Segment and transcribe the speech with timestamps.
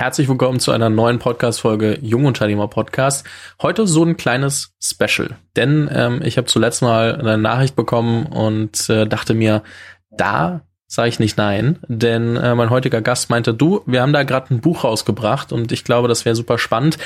[0.00, 3.26] Herzlich willkommen zu einer neuen Podcast-Folge Jungunternehmer Podcast.
[3.60, 8.88] Heute so ein kleines Special, denn ähm, ich habe zuletzt mal eine Nachricht bekommen und
[8.88, 9.62] äh, dachte mir,
[10.10, 14.22] da sage ich nicht nein, denn äh, mein heutiger Gast meinte, du, wir haben da
[14.22, 16.96] gerade ein Buch rausgebracht und ich glaube, das wäre super spannend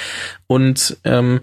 [0.46, 1.40] und ähm,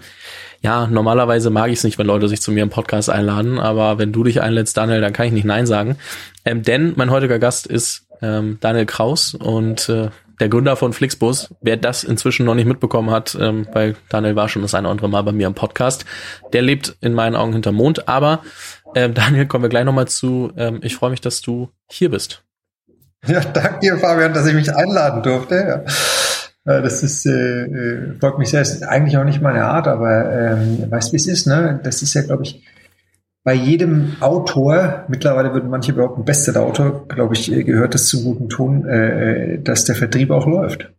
[0.62, 3.98] ja, normalerweise mag ich es nicht, wenn Leute sich zu mir im Podcast einladen, aber
[3.98, 5.98] wenn du dich einlädst, Daniel, dann kann ich nicht nein sagen,
[6.46, 10.12] ähm, denn mein heutiger Gast ist ähm, Daniel Kraus und äh,
[10.42, 14.50] der Gründer von Flixbus, wer das inzwischen noch nicht mitbekommen hat, ähm, weil Daniel war
[14.50, 16.04] schon das eine oder andere Mal bei mir im Podcast,
[16.52, 18.08] der lebt in meinen Augen hinter Mond.
[18.10, 18.42] Aber
[18.96, 20.52] ähm, Daniel, kommen wir gleich nochmal zu.
[20.58, 22.44] Ähm, ich freue mich, dass du hier bist.
[23.28, 25.86] Ja, danke dir, Fabian, dass ich mich einladen durfte.
[26.66, 26.82] Ja.
[26.82, 28.62] Das ist, äh, äh, freut mich sehr.
[28.62, 31.80] Ist eigentlich auch nicht meine Art, aber ähm, weißt wie es ist, ne?
[31.84, 32.64] Das ist ja, glaube ich,
[33.44, 38.86] bei jedem Autor, mittlerweile würden manche behaupten, Bestseller-Autor, glaube ich, gehört es zum guten Ton,
[38.86, 40.92] äh, dass der Vertrieb auch läuft.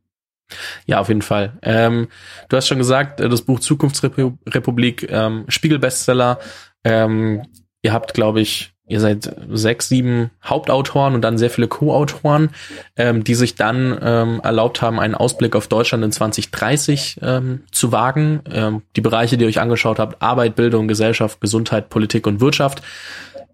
[0.86, 1.58] Ja, auf jeden Fall.
[1.62, 2.08] Ähm,
[2.48, 6.38] du hast schon gesagt, äh, das Buch Zukunftsrepublik, ähm, Spiegel-Bestseller.
[6.84, 7.42] Ähm,
[7.82, 12.50] ihr habt, glaube ich, ihr seid sechs, sieben Hauptautoren und dann sehr viele Co-Autoren,
[12.96, 17.90] ähm, die sich dann ähm, erlaubt haben, einen Ausblick auf Deutschland in 2030 ähm, zu
[17.90, 18.40] wagen.
[18.52, 22.82] Ähm, die Bereiche, die ihr euch angeschaut habt, Arbeit, Bildung, Gesellschaft, Gesundheit, Politik und Wirtschaft.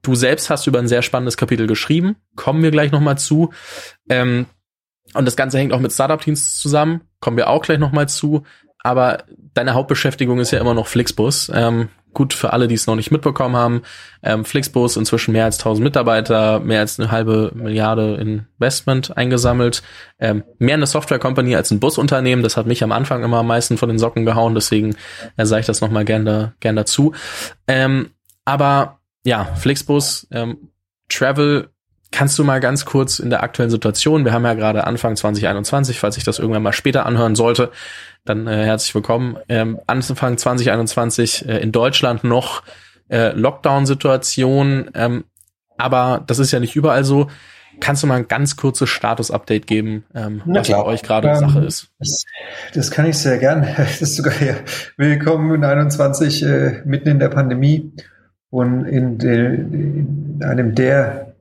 [0.03, 3.53] Du selbst hast über ein sehr spannendes Kapitel geschrieben, kommen wir gleich nochmal zu.
[4.09, 4.47] Ähm,
[5.15, 8.43] und das Ganze hängt auch mit Startup-Teams zusammen, kommen wir auch gleich nochmal zu.
[8.83, 11.51] Aber deine Hauptbeschäftigung ist ja immer noch Flixbus.
[11.55, 13.83] Ähm, gut für alle, die es noch nicht mitbekommen haben.
[14.23, 19.83] Ähm, Flixbus inzwischen mehr als 1000 Mitarbeiter, mehr als eine halbe Milliarde Investment eingesammelt.
[20.19, 22.43] Ähm, mehr eine Software-Company als ein Busunternehmen.
[22.43, 24.55] Das hat mich am Anfang immer am meisten von den Socken gehauen.
[24.55, 24.97] Deswegen
[25.37, 27.13] äh, sage ich das nochmal gern, da, gern dazu.
[27.67, 28.11] Ähm,
[28.45, 30.71] aber ja, Flixbus, ähm,
[31.09, 31.71] Travel
[32.11, 36.01] Kannst du mal ganz kurz in der aktuellen Situation, wir haben ja gerade Anfang 2021,
[36.01, 37.71] falls ich das irgendwann mal später anhören sollte,
[38.25, 39.39] dann äh, herzlich willkommen.
[39.49, 42.63] Ähm, Anfang 2021 äh, in Deutschland noch
[43.09, 45.25] äh, Lockdown-Situation, ähm,
[45.77, 47.29] aber das ist ja nicht überall so.
[47.81, 51.61] Kannst du mal ein ganz kurzes Status-Update geben, ähm, was für euch gerade ähm, Sache
[51.65, 51.89] ist?
[51.99, 52.25] Das,
[52.75, 53.67] das, kann ich sehr gern.
[53.77, 54.55] Das ist sogar ja,
[54.97, 57.93] willkommen in 21, äh, mitten in der Pandemie
[58.51, 61.35] und in, de, in einem der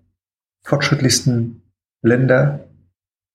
[0.63, 1.63] fortschrittlichsten
[2.01, 2.66] Länder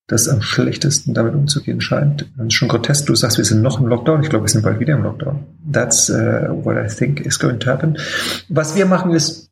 [0.09, 2.29] das am schlechtesten damit umzugehen scheint.
[2.37, 3.07] Das ist schon grotesk.
[3.07, 4.23] Du sagst, wir sind noch im Lockdown.
[4.23, 5.45] Ich glaube, wir sind bald wieder im Lockdown.
[5.71, 7.97] That's uh, what I think is going to happen.
[8.49, 9.51] Was wir machen ist,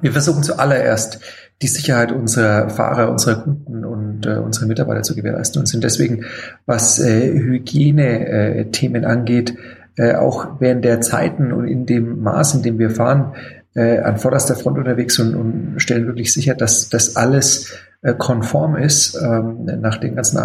[0.00, 1.20] wir versuchen zuallererst
[1.62, 6.24] die Sicherheit unserer Fahrer, unserer Kunden und äh, unserer Mitarbeiter zu gewährleisten und sind deswegen,
[6.66, 9.56] was äh, Hygiene-Themen äh, angeht,
[9.96, 13.34] äh, auch während der Zeiten und in dem Maß, in dem wir fahren,
[13.74, 18.76] äh, an vorderster Front unterwegs und, und stellen wirklich sicher, dass das alles äh, konform
[18.76, 20.38] ist ähm, nach den ganzen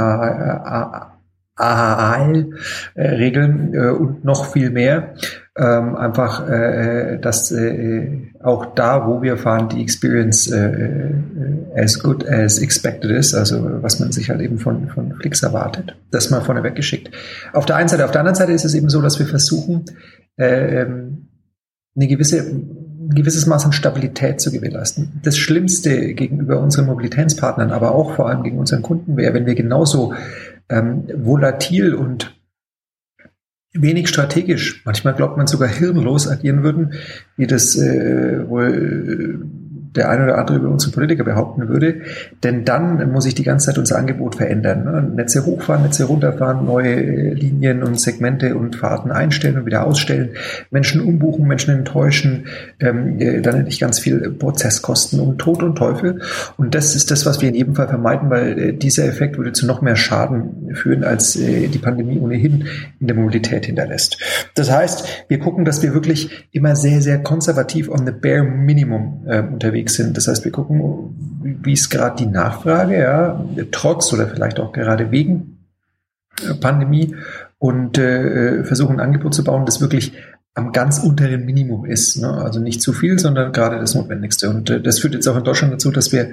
[1.55, 5.13] AHL-Regeln äh, und noch viel mehr.
[5.57, 11.11] Ähm, einfach, äh, dass äh, auch da, wo wir fahren, die Experience äh,
[11.75, 15.97] as good as expected ist, also was man sich halt eben von, von Flix erwartet.
[16.11, 17.11] Das mal vorneweg geschickt.
[17.51, 19.83] Auf der einen Seite, auf der anderen Seite ist es eben so, dass wir versuchen,
[20.37, 20.85] äh,
[21.95, 22.45] eine gewisse
[23.09, 25.19] gewisses Maß an Stabilität zu gewährleisten.
[25.23, 29.55] Das Schlimmste gegenüber unseren Mobilitätspartnern, aber auch vor allem gegen unseren Kunden wäre, wenn wir
[29.55, 30.13] genauso
[30.69, 32.35] ähm, volatil und
[33.73, 36.93] wenig strategisch, manchmal glaubt man sogar hirnlos agieren würden,
[37.37, 39.45] wie das äh, wohl
[39.95, 42.01] der eine oder andere über unsere Politiker behaupten würde.
[42.43, 44.83] Denn dann muss sich die ganze Zeit unser Angebot verändern.
[44.83, 45.11] Ne?
[45.15, 50.31] Netze hochfahren, Netze runterfahren, neue Linien und Segmente und Fahrten einstellen und wieder ausstellen,
[50.69, 52.45] Menschen umbuchen, Menschen enttäuschen,
[52.79, 56.21] ähm, äh, dann endlich ganz viel Prozesskosten und Tod und Teufel.
[56.57, 59.51] Und das ist das, was wir in jedem Fall vermeiden, weil äh, dieser Effekt würde
[59.53, 62.65] zu noch mehr Schaden führen, als äh, die Pandemie ohnehin
[62.99, 64.17] in der Mobilität hinterlässt.
[64.55, 69.25] Das heißt, wir gucken, dass wir wirklich immer sehr, sehr konservativ on the bare minimum
[69.27, 70.17] äh, unterwegs unterwegs sind.
[70.17, 75.11] Das heißt, wir gucken, wie ist gerade die Nachfrage, ja, trotz oder vielleicht auch gerade
[75.11, 75.57] wegen
[76.61, 77.15] Pandemie
[77.57, 80.13] und äh, versuchen ein Angebot zu bauen, das wirklich
[80.55, 82.17] am ganz unteren Minimum ist.
[82.17, 82.29] Ne?
[82.29, 84.49] Also nicht zu viel, sondern gerade das Notwendigste.
[84.49, 86.31] Und äh, das führt jetzt auch in Deutschland dazu, dass wir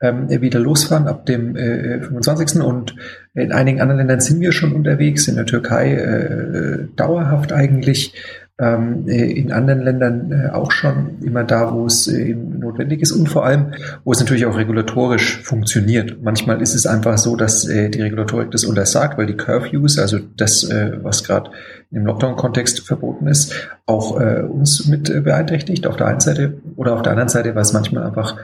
[0.00, 2.60] ähm, wieder losfahren ab dem äh, 25.
[2.62, 2.94] Und
[3.34, 8.14] in einigen anderen Ländern sind wir schon unterwegs, in der Türkei äh, dauerhaft eigentlich
[8.60, 13.10] ähm, äh, in anderen Ländern äh, auch schon immer da, wo es äh, notwendig ist
[13.10, 13.72] und vor allem,
[14.04, 16.22] wo es natürlich auch regulatorisch funktioniert.
[16.22, 20.20] Manchmal ist es einfach so, dass äh, die Regulatorik das untersagt, weil die Curfews, also
[20.36, 21.50] das, äh, was gerade
[21.90, 23.52] im Lockdown-Kontext verboten ist,
[23.86, 27.62] auch äh, uns mit beeinträchtigt auf der einen Seite oder auf der anderen Seite, weil
[27.62, 28.36] es manchmal einfach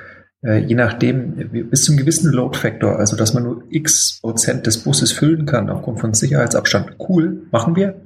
[0.42, 1.34] je nachdem,
[1.68, 5.68] bis zum gewissen Load Factor, also dass man nur x Prozent des Busses füllen kann
[5.68, 8.00] aufgrund von Sicherheitsabstand, cool, machen wir.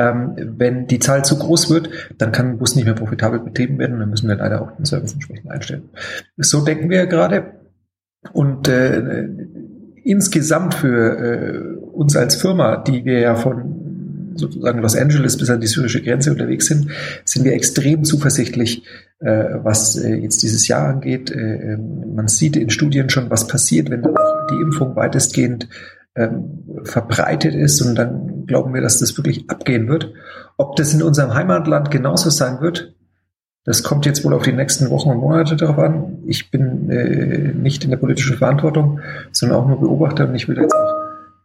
[0.00, 3.78] Ähm, wenn die Zahl zu groß wird, dann kann ein Bus nicht mehr profitabel betrieben
[3.78, 5.90] werden und dann müssen wir leider auch den Service entsprechend einstellen.
[6.38, 7.60] So denken wir gerade.
[8.32, 9.28] Und äh,
[10.02, 15.60] insgesamt für äh, uns als Firma, die wir ja von sozusagen Los Angeles bis an
[15.60, 16.90] die syrische Grenze unterwegs sind,
[17.24, 18.84] sind wir extrem zuversichtlich,
[19.18, 21.30] äh, was äh, jetzt dieses Jahr angeht.
[21.30, 25.68] Äh, ähm, man sieht in Studien schon, was passiert, wenn die Impfung weitestgehend
[26.16, 30.12] ähm, verbreitet ist und dann glauben wir, dass das wirklich abgehen wird.
[30.56, 32.96] Ob das in unserem Heimatland genauso sein wird,
[33.64, 36.18] das kommt jetzt wohl auf die nächsten Wochen und Monate darauf an.
[36.26, 38.98] Ich bin äh, nicht in der politischen Verantwortung,
[39.30, 40.94] sondern auch nur Beobachter und ich will jetzt auch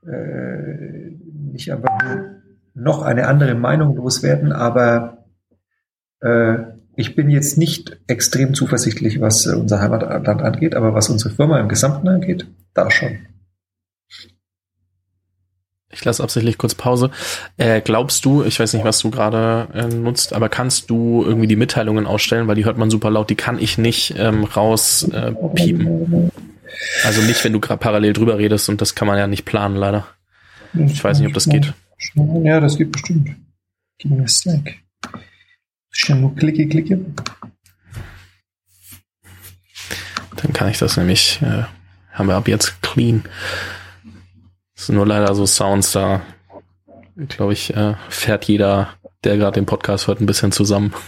[0.07, 1.11] äh,
[1.53, 2.25] nicht einfach nur
[2.73, 5.25] noch eine andere Meinung loswerden, aber
[6.21, 6.55] äh,
[6.95, 11.69] ich bin jetzt nicht extrem zuversichtlich, was unser Heimatland angeht, aber was unsere Firma im
[11.69, 13.19] Gesamten angeht, da schon.
[15.95, 17.09] Ich lasse absichtlich kurz Pause.
[17.57, 21.47] Äh, glaubst du, ich weiß nicht, was du gerade äh, nutzt, aber kannst du irgendwie
[21.47, 25.03] die Mitteilungen ausstellen, weil die hört man super laut, die kann ich nicht ähm, raus
[25.03, 26.31] äh, piepen.
[27.05, 29.77] Also nicht, wenn du gerade parallel drüber redest und das kann man ja nicht planen,
[29.77, 30.05] leider.
[30.73, 31.73] Ich weiß nicht, ob das geht.
[32.43, 33.35] Ja, das geht bestimmt.
[33.97, 34.75] Gib mir das Snack.
[35.91, 36.99] Schnell nur klicke, klicke.
[40.35, 41.63] Dann kann ich das nämlich, äh,
[42.11, 43.23] haben wir ab jetzt clean.
[44.75, 46.21] Es sind nur leider so Sounds da.
[47.29, 48.89] Glaube ich, äh, fährt jeder,
[49.23, 50.93] der gerade den Podcast hört, ein bisschen zusammen.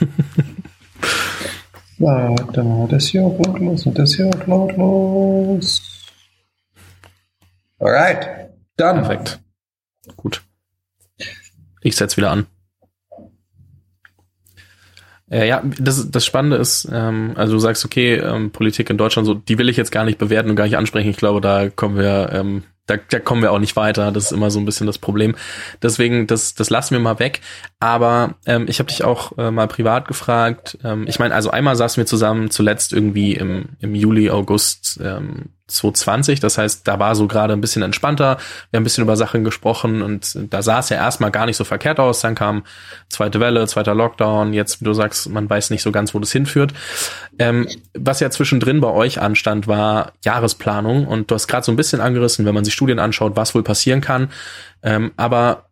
[2.00, 5.82] Warte das hier auch lautlos und das hier auch lautlos.
[7.80, 9.04] Alright, dann.
[9.04, 9.40] Perfekt.
[10.16, 10.44] Gut.
[11.82, 12.48] Ich setze wieder an.
[15.30, 19.26] Äh, ja, das, das Spannende ist, ähm, also du sagst, okay, ähm, Politik in Deutschland,
[19.26, 21.10] so, die will ich jetzt gar nicht bewerten und gar nicht ansprechen.
[21.10, 24.12] Ich glaube, da kommen wir ähm, da, da kommen wir auch nicht weiter.
[24.12, 25.36] Das ist immer so ein bisschen das Problem.
[25.82, 27.42] Deswegen, das, das lassen wir mal weg.
[27.80, 30.78] Aber ähm, ich habe dich auch äh, mal privat gefragt.
[30.84, 35.50] Ähm, ich meine, also einmal saßen wir zusammen zuletzt irgendwie im, im Juli, August ähm,
[35.68, 36.40] 2020.
[36.40, 38.38] Das heißt, da war so gerade ein bisschen entspannter.
[38.72, 41.58] Wir haben ein bisschen über Sachen gesprochen und da sah es ja erstmal gar nicht
[41.58, 42.22] so verkehrt aus.
[42.22, 42.64] Dann kam
[43.10, 44.54] zweite Welle, zweiter Lockdown.
[44.54, 46.74] Jetzt, wie du sagst, man weiß nicht so ganz, wo das hinführt.
[47.38, 51.06] Ähm, was ja zwischendrin bei euch anstand, war Jahresplanung.
[51.06, 53.64] Und du hast gerade so ein bisschen angerissen, wenn man sich Studien anschaut, was wohl
[53.64, 54.32] passieren kann.
[54.84, 55.68] Ähm, aber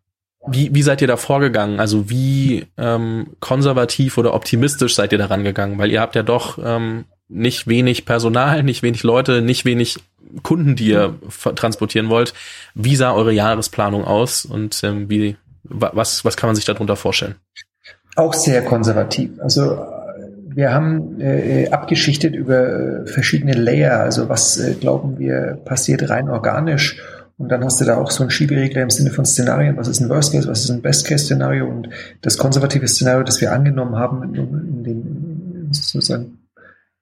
[0.48, 1.80] wie, wie seid ihr da vorgegangen?
[1.80, 5.78] Also wie ähm, konservativ oder optimistisch seid ihr daran gegangen?
[5.78, 9.98] Weil ihr habt ja doch ähm, nicht wenig Personal, nicht wenig Leute, nicht wenig
[10.42, 11.14] Kunden, die ihr
[11.54, 12.34] transportieren wollt.
[12.74, 17.36] Wie sah eure Jahresplanung aus und ähm, wie, was, was kann man sich darunter vorstellen?
[18.16, 19.30] Auch sehr konservativ.
[19.40, 19.78] Also
[20.56, 24.00] wir haben äh, abgeschichtet über äh, verschiedene Layer.
[24.00, 27.00] Also was äh, glauben wir passiert rein organisch.
[27.38, 29.76] Und dann hast du da auch so einen Schieberegler im Sinne von Szenarien.
[29.76, 31.66] Was ist ein Worst Case, was ist ein Best Case Szenario?
[31.66, 31.90] Und
[32.22, 36.38] das konservative Szenario, das wir angenommen haben in, in den sozusagen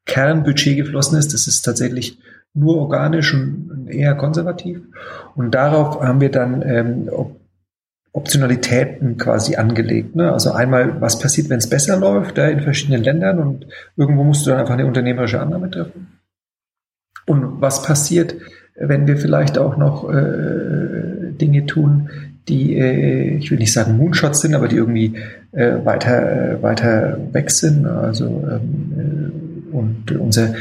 [0.07, 1.33] Kernbudget geflossen ist.
[1.33, 2.19] Das ist tatsächlich
[2.55, 4.81] nur organisch und eher konservativ.
[5.35, 7.11] Und darauf haben wir dann ähm,
[8.13, 10.15] Optionalitäten quasi angelegt.
[10.15, 10.33] Ne?
[10.33, 13.67] Also einmal, was passiert, wenn es besser läuft ja, in verschiedenen Ländern und
[13.97, 16.07] irgendwo musst du dann einfach eine unternehmerische Annahme treffen.
[17.27, 18.37] Und was passiert,
[18.77, 22.09] wenn wir vielleicht auch noch äh, Dinge tun,
[22.49, 25.17] die, äh, ich will nicht sagen Moonshots sind, aber die irgendwie
[25.53, 27.87] äh, weiter, äh, weiter weg sind.
[27.87, 29.44] Also ähm,
[29.75, 30.55] und unser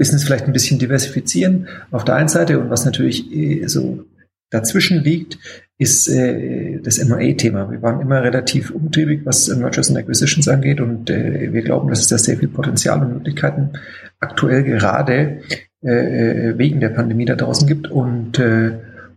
[0.00, 2.58] Business vielleicht ein bisschen diversifizieren auf der einen Seite.
[2.58, 4.04] Und was natürlich äh, so
[4.48, 5.38] dazwischen liegt,
[5.76, 7.70] ist äh, das M&A-Thema.
[7.70, 10.80] Wir waren immer relativ umtriebig, was Mergers and Acquisitions angeht.
[10.80, 13.74] Und äh, wir glauben, dass es da sehr viel Potenzial und Möglichkeiten
[14.20, 15.42] aktuell gerade
[15.82, 17.90] wegen der Pandemie da draußen gibt.
[17.90, 18.38] Und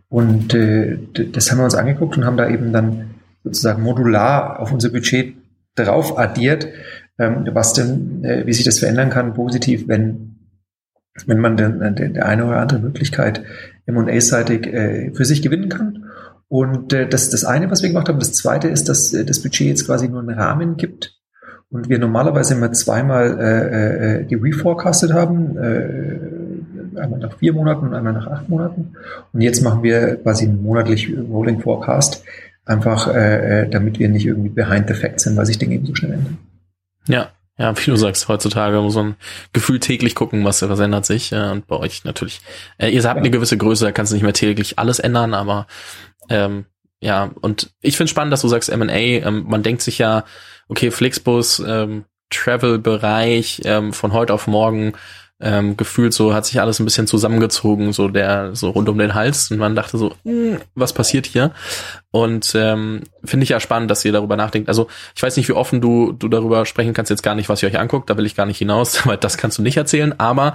[0.08, 3.10] und das haben wir uns angeguckt und haben da eben dann
[3.42, 5.34] sozusagen modular auf unser Budget
[5.74, 6.68] drauf addiert,
[7.18, 10.36] ähm, was denn, äh, wie sich das verändern kann, positiv, wenn,
[11.26, 13.42] wenn man den, den, der eine oder andere Möglichkeit
[13.86, 16.06] M&A-seitig äh, für sich gewinnen kann.
[16.48, 18.18] Und äh, das das eine, was wir gemacht haben.
[18.18, 21.18] Das zweite ist, dass äh, das Budget jetzt quasi nur einen Rahmen gibt
[21.70, 27.94] und wir normalerweise immer zweimal äh, äh, gereforecastet haben, äh, einmal nach vier Monaten und
[27.94, 28.92] einmal nach acht Monaten.
[29.32, 32.22] Und jetzt machen wir quasi einen monatlich Rolling Forecast,
[32.64, 35.86] einfach äh, äh damit wir nicht irgendwie behind the facts sind, weil sich Dinge eben
[35.86, 36.38] so schnell ändern.
[37.08, 39.14] Ja, ja, wie du sagst, heutzutage muss man
[39.52, 41.30] gefühlt täglich gucken, was, was ändert sich.
[41.30, 42.40] Ja, und bei euch natürlich.
[42.78, 43.20] Äh, ihr habt ja.
[43.20, 45.66] eine gewisse Größe, da kannst du nicht mehr täglich alles ändern, aber
[46.28, 46.66] ähm,
[47.00, 48.94] ja, und ich finde spannend, dass du sagst M&A.
[48.94, 50.24] Ähm, man denkt sich ja,
[50.68, 54.94] okay, Flixbus, ähm, Travel-Bereich ähm, von heute auf morgen
[55.40, 59.14] ähm, gefühlt so hat sich alles ein bisschen zusammengezogen, so der so rund um den
[59.14, 61.52] Hals und man dachte so, hm, was passiert hier?
[62.12, 64.68] Und ähm, finde ich ja spannend, dass ihr darüber nachdenkt.
[64.68, 64.86] Also
[65.16, 67.68] ich weiß nicht, wie offen du du darüber sprechen kannst jetzt gar nicht, was ihr
[67.68, 68.08] euch anguckt.
[68.08, 70.14] Da will ich gar nicht hinaus, weil das kannst du nicht erzählen.
[70.20, 70.54] Aber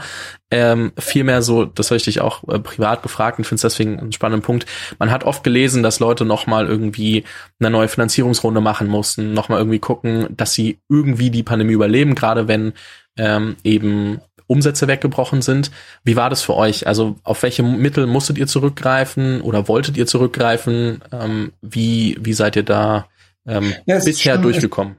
[0.52, 4.00] ähm, vielmehr so, das habe ich dich auch äh, privat gefragt und finde es deswegen
[4.00, 4.66] einen spannenden Punkt.
[4.98, 7.26] Man hat oft gelesen, dass Leute noch mal irgendwie
[7.60, 12.16] eine neue Finanzierungsrunde machen mussten, noch mal irgendwie gucken, dass sie irgendwie die Pandemie überleben,
[12.16, 12.72] gerade wenn
[13.18, 15.70] ähm, eben Umsätze weggebrochen sind.
[16.04, 16.88] Wie war das für euch?
[16.88, 21.02] Also auf welche Mittel musstet ihr zurückgreifen oder wolltet ihr zurückgreifen?
[21.12, 23.06] Ähm, wie, wie seid ihr da
[23.48, 24.96] ähm, ja, bisher schon, durchgekommen?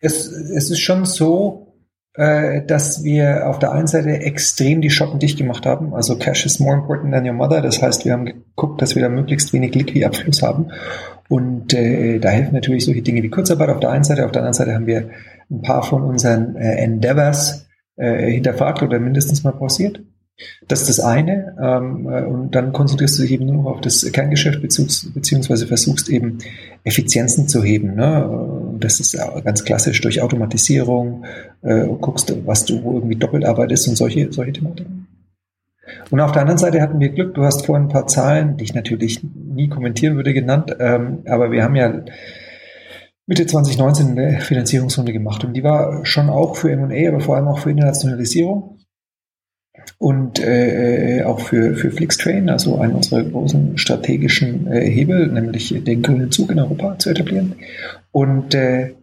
[0.00, 1.76] Es, es ist schon so,
[2.14, 5.94] äh, dass wir auf der einen Seite extrem die Shoppen dicht gemacht haben.
[5.94, 7.62] Also Cash is more important than your mother.
[7.62, 10.72] Das heißt, wir haben geguckt, dass wir da möglichst wenig Liquidabfluss haben.
[11.28, 14.24] Und äh, da helfen natürlich solche Dinge wie Kurzarbeit auf der einen Seite.
[14.24, 15.10] Auf der anderen Seite haben wir
[15.48, 17.67] ein paar von unseren äh, Endeavors
[17.98, 20.00] äh, hinterfragt oder mindestens mal pausiert.
[20.68, 21.56] Das ist das eine.
[21.60, 26.08] Ähm, äh, und dann konzentrierst du dich eben nur auf das Kerngeschäft beziehungs beziehungsweise versuchst
[26.08, 26.38] eben
[26.84, 27.96] Effizienzen zu heben.
[27.96, 28.76] Ne?
[28.78, 31.24] Das ist ganz klassisch durch Automatisierung,
[31.62, 35.08] äh, guckst, was du wo irgendwie doppelt arbeitest und solche, solche Thematiken.
[36.10, 38.64] Und auf der anderen Seite hatten wir Glück, du hast vorhin ein paar Zahlen, die
[38.64, 42.02] ich natürlich nie kommentieren würde, genannt, ähm, aber wir haben ja
[43.28, 47.46] Mitte 2019 eine Finanzierungsrunde gemacht und die war schon auch für M&A, aber vor allem
[47.48, 48.78] auch für Internationalisierung
[49.98, 56.02] und äh, auch für, für Flixtrain, also einen unserer großen strategischen äh, Hebel, nämlich den
[56.02, 57.56] grünen Zug in Europa zu etablieren.
[58.12, 58.94] Und äh,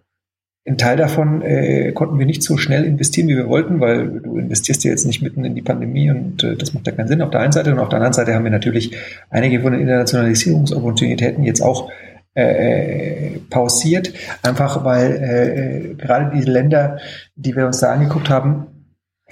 [0.68, 4.38] ein Teil davon äh, konnten wir nicht so schnell investieren, wie wir wollten, weil du
[4.38, 7.22] investierst ja jetzt nicht mitten in die Pandemie und äh, das macht ja keinen Sinn
[7.22, 7.72] auf der einen Seite.
[7.72, 8.98] Und auf der anderen Seite haben wir natürlich
[9.30, 11.92] einige von den Internationalisierungsopportunitäten jetzt auch
[12.36, 14.14] äh, pausiert,
[14.44, 16.98] einfach weil äh, gerade diese Länder,
[17.36, 18.68] die wir uns da angeguckt haben,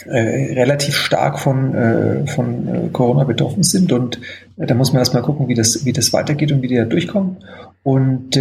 [0.08, 4.20] äh, relativ stark von, äh, von äh, Corona betroffen sind und
[4.58, 6.86] äh, da muss man erstmal gucken, wie das, wie das weitergeht und wie die da
[6.86, 7.38] durchkommen.
[7.84, 8.38] Und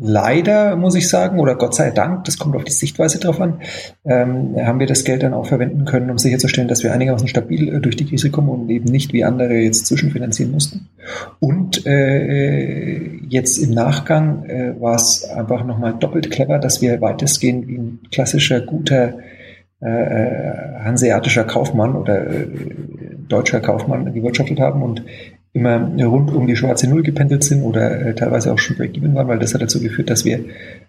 [0.00, 3.60] leider muss ich sagen, oder Gott sei Dank, das kommt auf die Sichtweise drauf an,
[4.06, 7.78] ähm, haben wir das Geld dann auch verwenden können, um sicherzustellen, dass wir einigermaßen stabil
[7.80, 10.88] durch die Krise kommen und eben nicht wie andere jetzt zwischenfinanzieren mussten.
[11.40, 17.98] Und jetzt im Nachgang war es einfach nochmal doppelt clever, dass wir weitestgehend wie ein
[18.10, 19.12] klassischer, guter
[19.82, 22.46] äh, äh hanseatischer Kaufmann oder äh,
[23.28, 25.02] deutscher Kaufmann gewirtschaftet haben und
[25.52, 29.28] immer rund um die schwarze Null gependelt sind oder äh, teilweise auch schon Break-Even waren,
[29.28, 30.44] weil das hat dazu geführt, dass wir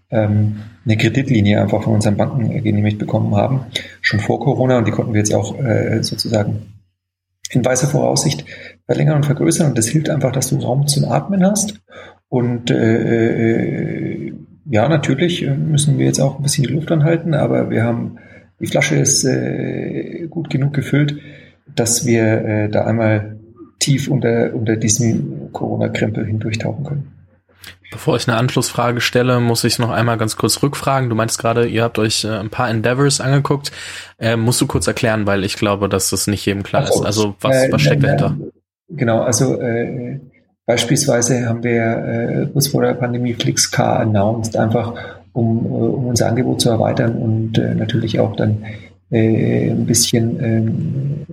[0.10, 3.66] ähm, eine Kreditlinie einfach von unseren Banken äh, genehmigt bekommen haben,
[4.02, 6.74] schon vor Corona und die konnten wir jetzt auch äh, sozusagen
[7.52, 8.46] in weißer Voraussicht
[8.86, 11.82] verlängern und vergrößern und das hilft einfach, dass du Raum zum Atmen hast
[12.30, 14.34] und äh, äh
[14.66, 18.18] ja, natürlich müssen wir jetzt auch ein bisschen die Luft anhalten, aber wir haben,
[18.60, 21.18] die Flasche ist äh, gut genug gefüllt,
[21.76, 23.38] dass wir äh, da einmal
[23.80, 27.14] tief unter, unter diesem Corona-Krempel hindurchtauchen können.
[27.92, 31.10] Bevor ich eine Anschlussfrage stelle, muss ich noch einmal ganz kurz rückfragen.
[31.10, 33.72] Du meinst gerade, ihr habt euch äh, ein paar Endeavors angeguckt.
[34.20, 37.06] Äh, musst du kurz erklären, weil ich glaube, dass das nicht jedem klar ist.
[37.06, 38.36] Also was, äh, was steckt dahinter?
[38.90, 40.20] Genau, also äh,
[40.66, 44.96] beispielsweise haben wir äh, kurz vor der Pandemie FlixCar announced, einfach
[45.34, 48.64] um, äh, um unser Angebot zu erweitern und äh, natürlich auch dann
[49.12, 51.26] äh, ein bisschen ähm,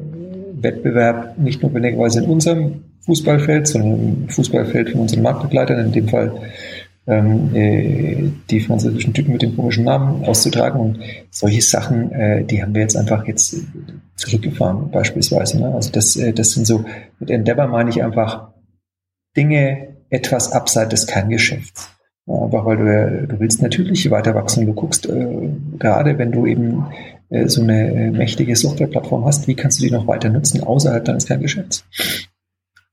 [0.63, 3.93] Wettbewerb nicht notwendigerweise in unserem Fußballfeld, sondern
[4.23, 6.33] im Fußballfeld von unseren Marktbegleitern, in dem Fall
[7.07, 10.81] ähm, äh, die französischen Typen mit dem komischen Namen auszutragen.
[10.81, 13.57] Und solche Sachen, äh, die haben wir jetzt einfach jetzt
[14.17, 15.59] zurückgefahren, beispielsweise.
[15.59, 15.75] Ne?
[15.75, 16.85] Also das, äh, das sind so,
[17.19, 18.51] mit Endeavor meine ich einfach
[19.37, 21.89] Dinge etwas abseits des Kerngeschäfts.
[22.31, 24.67] Einfach weil du, du willst natürlich weiter wachsen.
[24.67, 26.87] Du guckst, äh, gerade wenn du eben
[27.31, 31.05] äh, so eine äh, mächtige Softwareplattform hast, wie kannst du die noch weiter nutzen außerhalb
[31.05, 31.85] deines Kerngeschäfts?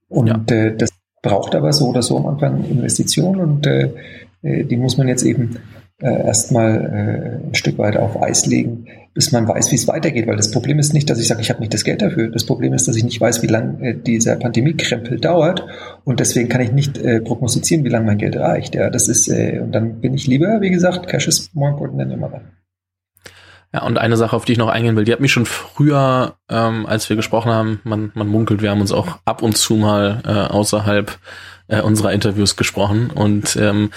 [0.10, 0.56] Und ja.
[0.56, 0.90] äh, das
[1.22, 3.94] braucht aber so oder so am Anfang Investitionen und äh,
[4.42, 5.58] äh die muss man jetzt eben
[6.00, 10.28] äh, erstmal äh, ein Stück weit auf Eis legen, bis man weiß, wie es weitergeht.
[10.28, 12.30] Weil das Problem ist nicht, dass ich sage, ich habe nicht das Geld dafür.
[12.30, 15.66] Das Problem ist, dass ich nicht weiß, wie lange äh, dieser Pandemiekrempel dauert
[16.04, 18.76] und deswegen kann ich nicht äh, prognostizieren, wie lange mein Geld reicht.
[18.76, 22.00] Ja, das ist äh, und dann bin ich lieber, wie gesagt, Cash is more important
[22.00, 22.42] than ever.
[23.74, 26.36] Ja, und eine Sache, auf die ich noch eingehen will, die hat mich schon früher,
[26.48, 29.76] ähm, als wir gesprochen haben, man, man munkelt, wir haben uns auch ab und zu
[29.78, 31.18] mal äh, außerhalb
[31.68, 33.90] äh, unserer Interviews gesprochen und ähm,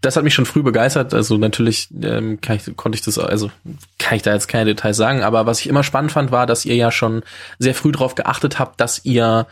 [0.00, 1.14] das hat mich schon früh begeistert.
[1.14, 3.50] Also natürlich ähm, kann ich, konnte ich das, also
[3.98, 6.64] kann ich da jetzt keine Details sagen, aber was ich immer spannend fand, war, dass
[6.64, 7.22] ihr ja schon
[7.58, 9.46] sehr früh darauf geachtet habt, dass ihr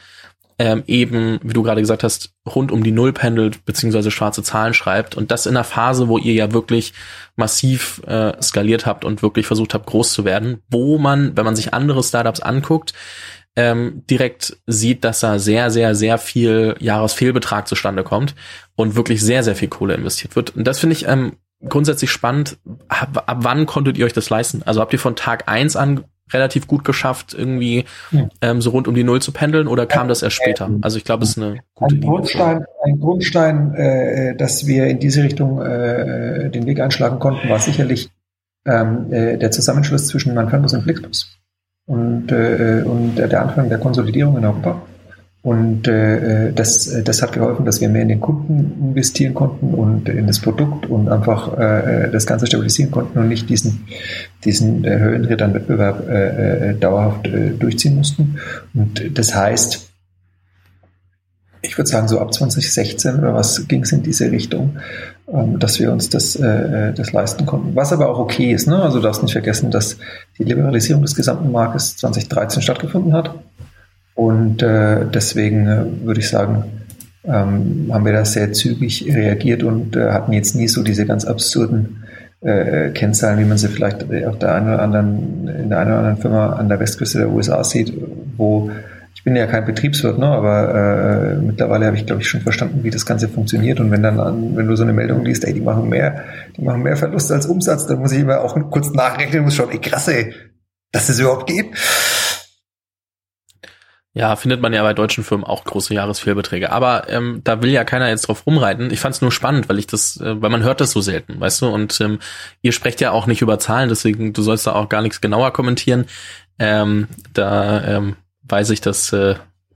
[0.58, 4.72] ähm, eben, wie du gerade gesagt hast, rund um die Null pendelt, beziehungsweise schwarze Zahlen
[4.72, 5.16] schreibt.
[5.16, 6.92] Und das in einer Phase, wo ihr ja wirklich
[7.34, 11.56] massiv äh, skaliert habt und wirklich versucht habt, groß zu werden, wo man, wenn man
[11.56, 12.92] sich andere Startups anguckt,
[13.56, 18.34] ähm, direkt sieht, dass da sehr, sehr, sehr viel Jahresfehlbetrag zustande kommt
[18.76, 20.56] und wirklich sehr, sehr viel Kohle investiert wird.
[20.56, 21.34] Und das finde ich ähm,
[21.68, 22.58] grundsätzlich spannend.
[22.88, 24.62] Ab, ab wann konntet ihr euch das leisten?
[24.64, 28.28] Also habt ihr von Tag eins an relativ gut geschafft, irgendwie ja.
[28.40, 30.70] ähm, so rund um die Null zu pendeln oder kam das erst später?
[30.80, 34.98] Also ich glaube, es ist eine gute ein Grundstein, ein Grundstein, äh, dass wir in
[34.98, 38.08] diese Richtung äh, den Weg einschlagen konnten, war sicherlich
[38.64, 41.38] ähm, äh, der Zusammenschluss zwischen Manfernbus und Flixbus
[41.86, 44.82] und, äh, und der Anfang der Konsolidierung in Europa.
[45.42, 50.08] Und äh, das, das hat geholfen, dass wir mehr in den Kunden investieren konnten und
[50.08, 53.86] in das Produkt und einfach äh, das Ganze stabilisieren konnten und nicht diesen,
[54.42, 58.38] diesen äh, Höhenritt an Wettbewerb äh, äh, dauerhaft äh, durchziehen mussten.
[58.72, 59.93] Und das heißt,
[61.64, 64.76] ich würde sagen, so ab 2016 oder was ging es in diese Richtung,
[65.32, 67.74] ähm, dass wir uns das, äh, das leisten konnten.
[67.74, 68.66] Was aber auch okay ist.
[68.68, 68.80] Ne?
[68.80, 69.96] Also du darfst nicht vergessen, dass
[70.38, 73.34] die Liberalisierung des gesamten Marktes 2013 stattgefunden hat.
[74.14, 76.64] Und äh, deswegen äh, würde ich sagen,
[77.24, 81.24] ähm, haben wir da sehr zügig reagiert und äh, hatten jetzt nie so diese ganz
[81.24, 82.04] absurden
[82.42, 85.98] äh, Kennzahlen, wie man sie vielleicht auf der einen oder anderen, in der einen oder
[85.98, 87.92] anderen Firma an der Westküste der USA sieht,
[88.36, 88.70] wo
[89.14, 92.82] ich bin ja kein Betriebswirt, ne, aber äh, mittlerweile habe ich, glaube ich, schon verstanden,
[92.82, 93.80] wie das Ganze funktioniert.
[93.80, 96.24] Und wenn dann, an, wenn du so eine Meldung liest, ey, die machen mehr,
[96.56, 99.70] die machen mehr Verlust als Umsatz, dann muss ich immer auch kurz nachrechnen, muss schauen,
[99.70, 100.34] ey, krass, ey,
[100.92, 101.66] dass das überhaupt geht.
[104.16, 106.70] Ja, findet man ja bei deutschen Firmen auch große Jahresfehlbeträge.
[106.70, 108.92] Aber ähm, da will ja keiner jetzt drauf rumreiten.
[108.92, 111.40] Ich fand es nur spannend, weil ich das, äh, weil man hört das so selten,
[111.40, 111.68] weißt du?
[111.68, 112.20] Und ähm,
[112.62, 115.52] ihr sprecht ja auch nicht über Zahlen, deswegen du sollst da auch gar nichts genauer
[115.52, 116.04] kommentieren.
[116.60, 118.16] Ähm, da ähm,
[118.48, 119.34] weiß ich, dass äh,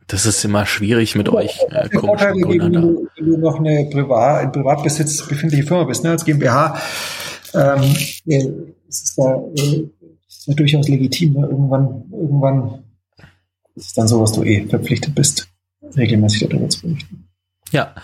[0.08, 2.38] das ist immer schwierig mit euch äh, Gründern.
[2.38, 6.80] Wenn du, wenn du noch eine Privat, in Privatbesitz befindliche Firma bist, ne, als GmbH,
[7.54, 7.94] ähm,
[8.26, 8.48] äh,
[8.88, 9.84] ist da äh,
[10.26, 11.34] ist ja durchaus legitim.
[11.34, 11.46] Ne?
[11.46, 12.84] Irgendwann, irgendwann
[13.74, 15.48] ist dann so, was du eh verpflichtet bist,
[15.96, 17.28] regelmäßig darüber zu berichten.
[17.70, 17.94] Ja,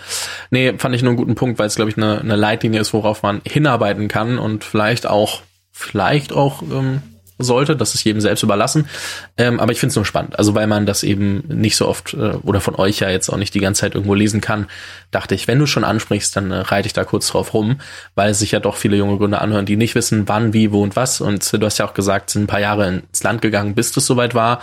[0.50, 2.92] nee, fand ich nur einen guten Punkt, weil es, glaube ich, eine, eine Leitlinie ist,
[2.92, 7.02] worauf man hinarbeiten kann und vielleicht auch, vielleicht auch ähm,
[7.38, 8.88] sollte, das ist jedem selbst überlassen.
[9.36, 10.38] Ähm, aber ich finde es nur spannend.
[10.38, 13.36] Also weil man das eben nicht so oft äh, oder von euch ja jetzt auch
[13.36, 14.66] nicht die ganze Zeit irgendwo lesen kann,
[15.10, 17.80] dachte ich, wenn du schon ansprichst, dann äh, reite ich da kurz drauf rum,
[18.14, 20.96] weil sich ja doch viele junge Gründer anhören, die nicht wissen, wann, wie, wo und
[20.96, 21.20] was.
[21.20, 23.92] Und äh, du hast ja auch gesagt, sind ein paar Jahre ins Land gegangen, bis
[23.92, 24.60] das soweit war.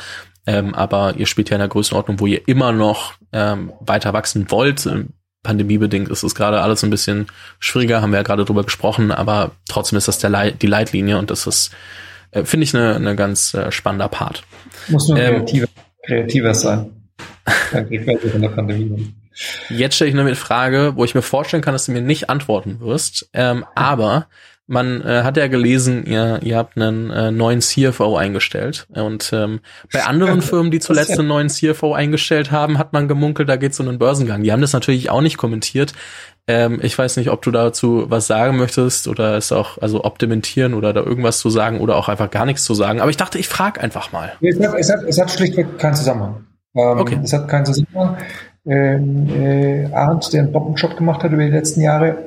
[0.47, 4.49] Ähm, aber ihr spielt ja in der Größenordnung, wo ihr immer noch ähm, weiter wachsen
[4.49, 4.85] wollt.
[4.85, 5.09] Ähm,
[5.43, 7.27] pandemiebedingt ist es gerade alles ein bisschen
[7.59, 11.17] schwieriger, haben wir ja gerade drüber gesprochen, aber trotzdem ist das der Leit die Leitlinie
[11.17, 11.71] und das ist,
[12.31, 14.43] äh, finde ich, eine ne ganz äh, spannender Part.
[14.87, 15.67] Muss nur ähm, kreativer,
[16.03, 16.91] kreativer sein.
[19.69, 22.29] Jetzt stelle ich nur eine Frage, wo ich mir vorstellen kann, dass du mir nicht
[22.29, 23.29] antworten wirst.
[23.33, 24.27] Ähm, aber
[24.67, 28.87] man äh, hat ja gelesen, ihr, ihr habt einen äh, neuen CFO eingestellt.
[28.89, 29.59] Und ähm,
[29.91, 33.73] bei anderen Firmen, die zuletzt einen neuen CFO eingestellt haben, hat man gemunkelt, da geht
[33.73, 34.43] es um einen Börsengang.
[34.43, 35.93] Die haben das natürlich auch nicht kommentiert.
[36.47, 40.73] Ähm, ich weiß nicht, ob du dazu was sagen möchtest oder es auch, also optimentieren
[40.73, 42.99] oder da irgendwas zu sagen oder auch einfach gar nichts zu sagen.
[42.99, 44.33] Aber ich dachte, ich frage einfach mal.
[44.41, 46.45] Es hat, es hat, es hat schlichtweg keinen Zusammenhang.
[46.75, 47.19] Ähm, okay.
[47.23, 48.17] Es hat keinen Zusammenhang.
[48.65, 52.17] Ähm, äh, Arndt, der einen Bombenjob gemacht hat über die letzten Jahre,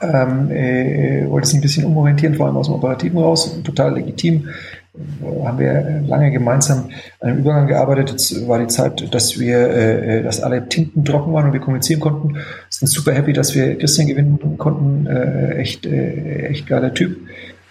[0.00, 4.48] ähm, äh, wollte es ein bisschen umorientieren, vor allem aus dem Operativen raus, total legitim.
[4.94, 6.90] Äh, haben wir lange gemeinsam
[7.20, 8.10] an einem Übergang gearbeitet.
[8.10, 12.00] Jetzt war die Zeit, dass wir, äh, dass alle Tinten trocken waren und wir kommunizieren
[12.00, 12.36] konnten.
[12.78, 15.06] Sind super happy, dass wir Christian gewinnen konnten.
[15.06, 17.16] Äh, echt, äh, echt geiler Typ.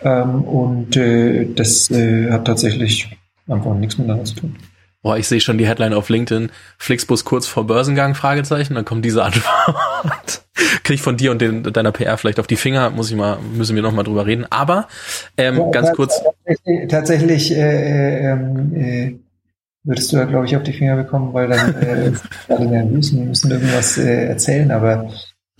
[0.01, 3.09] Ähm, und äh, das äh, hat tatsächlich
[3.49, 4.55] einfach nichts miteinander zu tun.
[5.01, 6.49] Boah, ich sehe schon die Headline auf LinkedIn.
[6.77, 8.75] Flixbus kurz vor Börsengang, Fragezeichen.
[8.75, 10.45] Dann kommt diese Antwort.
[10.83, 12.89] Krieg ich von dir und den, deiner PR vielleicht auf die Finger.
[12.89, 14.45] Muss ich mal, müssen wir noch mal drüber reden.
[14.49, 14.87] Aber
[15.35, 16.21] ähm, ja, ganz kurz.
[16.23, 19.15] Tatsächlich, tatsächlich äh, ähm, äh,
[19.83, 22.11] würdest du ja, glaube ich, auf die Finger bekommen, weil dann äh,
[22.49, 24.71] alle nervös und müssen irgendwas äh, erzählen.
[24.71, 25.09] Aber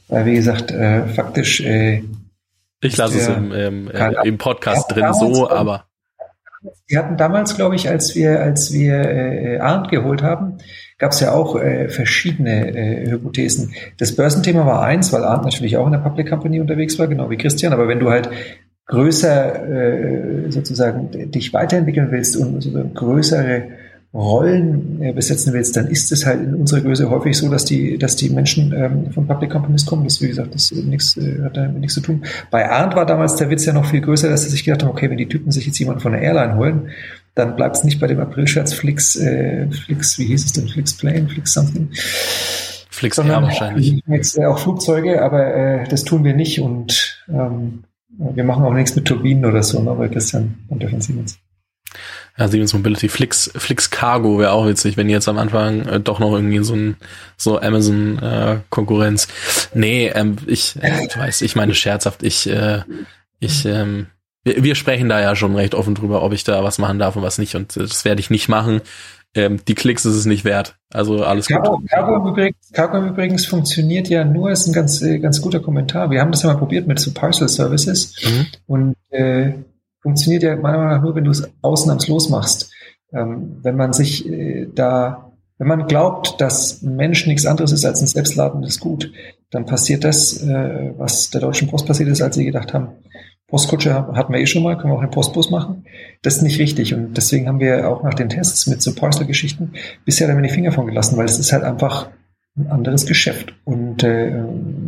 [0.09, 1.61] äh, wie gesagt, äh, faktisch.
[1.61, 2.03] Äh,
[2.81, 5.85] ich lasse es im, im, äh, im Podcast drin, so, aber
[6.87, 10.57] wir hatten damals, glaube ich, als wir, als wir äh, Arndt geholt haben,
[10.97, 13.73] gab es ja auch äh, verschiedene äh, Hypothesen.
[13.97, 17.29] Das Börsenthema war eins, weil Arndt natürlich auch in der Public Company unterwegs war, genau
[17.29, 17.73] wie Christian.
[17.73, 18.29] Aber wenn du halt
[18.85, 23.63] größer äh, sozusagen dich weiterentwickeln willst und so größere
[24.13, 27.97] Rollen äh, besetzen willst, dann ist es halt in unserer Größe häufig so, dass die,
[27.97, 30.03] dass die Menschen ähm, von Public Companies kommen.
[30.03, 32.23] Das, wie gesagt, das nichts, äh, hat damit nichts zu tun.
[32.51, 34.91] Bei Arndt war damals der Witz ja noch viel größer, dass sie sich gedacht haben,
[34.91, 36.89] okay, wenn die Typen sich jetzt jemanden von der Airline holen,
[37.33, 40.67] dann bleibt es nicht bei dem Aprilscherz Flix, äh, Flix, wie hieß es denn?
[40.67, 41.89] Flix Plane, Flix Something.
[42.91, 43.99] Flix ja, wahrscheinlich.
[44.05, 48.73] Jetzt äh, auch Flugzeuge, aber äh, das tun wir nicht und ähm, wir machen auch
[48.73, 51.39] nichts mit Turbinen oder so, ne, bei Christian und der von Siemens.
[52.37, 53.09] Ja, Siemens Mobility.
[53.09, 56.73] Flix, Flix Cargo wäre auch witzig, wenn jetzt am Anfang äh, doch noch irgendwie so
[56.73, 56.97] ein
[57.37, 59.27] so Amazon äh, Konkurrenz.
[59.73, 62.81] Nee, ähm, ich, äh, ich weiß, ich meine scherzhaft, ich, äh,
[63.39, 64.07] ich, ähm,
[64.43, 67.15] wir, wir sprechen da ja schon recht offen drüber, ob ich da was machen darf
[67.15, 67.55] und was nicht.
[67.55, 68.81] Und das werde ich nicht machen.
[69.35, 70.75] Ähm, die Klicks ist es nicht wert.
[70.91, 71.89] Also alles Cargo, gut.
[71.89, 76.09] Cargo übrigens, Cargo übrigens funktioniert ja nur, ist ein ganz, äh, ganz guter Kommentar.
[76.11, 78.45] Wir haben das ja mal probiert mit so Parcel Services mhm.
[78.67, 79.53] und äh,
[80.03, 82.71] funktioniert ja meiner Meinung nach nur, wenn du es ausnahmslos machst.
[83.11, 87.85] Ähm, wenn man sich äh, da, wenn man glaubt, dass ein Mensch nichts anderes ist
[87.85, 89.11] als ein selbstladendes Gut,
[89.49, 92.89] dann passiert das, äh, was der Deutschen Post passiert ist, als sie gedacht haben,
[93.47, 95.85] Postkutsche hatten wir eh schon mal, können wir auch einen Postbus machen.
[96.23, 99.73] Das ist nicht richtig und deswegen haben wir auch nach den Tests mit so Parcel-Geschichten
[100.05, 102.09] bisher damit die Finger von gelassen, weil es ist halt einfach
[102.57, 104.31] ein anderes Geschäft und äh,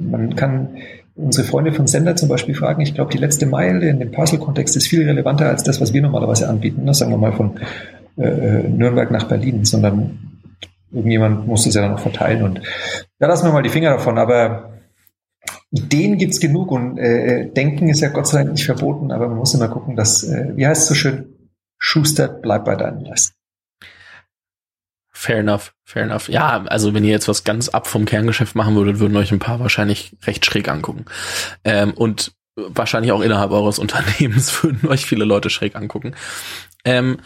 [0.10, 0.78] man kann
[1.16, 4.76] unsere Freunde von Sender zum Beispiel fragen, ich glaube, die letzte Meile in dem Parcel-Kontext
[4.76, 6.94] ist viel relevanter als das, was wir normalerweise anbieten, ne?
[6.94, 7.60] sagen wir mal von
[8.18, 10.42] äh, Nürnberg nach Berlin, sondern
[10.92, 12.62] irgendjemand muss es ja dann noch verteilen und
[13.20, 14.74] da lassen wir mal die Finger davon, aber
[15.72, 19.38] Ideen gibt's genug und äh, Denken ist ja Gott sei Dank nicht verboten, aber man
[19.38, 21.36] muss immer gucken, dass, äh, wie heißt es so schön,
[21.78, 23.35] Schuster, bleib bei deinen Leisten.
[25.18, 26.28] Fair enough, fair enough.
[26.28, 29.40] Ja, also wenn ihr jetzt was ganz ab vom Kerngeschäft machen würdet, würden euch ein
[29.40, 31.06] paar wahrscheinlich recht schräg angucken.
[31.64, 36.16] Ähm, und wahrscheinlich auch innerhalb eures Unternehmens würden euch viele Leute schräg angucken.
[36.84, 37.20] Ähm,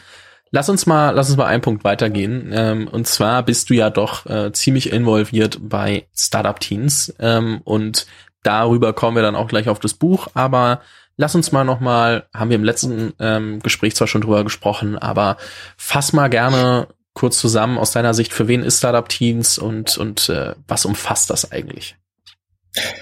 [0.51, 2.51] lass uns mal, lass uns mal einen Punkt weitergehen.
[2.53, 7.11] Ähm, und zwar bist du ja doch äh, ziemlich involviert bei Startup Teens.
[7.17, 8.05] Ähm, und
[8.43, 10.27] darüber kommen wir dann auch gleich auf das Buch.
[10.35, 10.81] Aber
[11.17, 14.95] lass uns mal noch mal, haben wir im letzten ähm, Gespräch zwar schon drüber gesprochen,
[14.95, 15.37] aber
[15.75, 16.87] fass mal gerne
[17.19, 21.29] kurz zusammen aus deiner Sicht, für wen ist Startup Teens und, und äh, was umfasst
[21.29, 21.97] das eigentlich?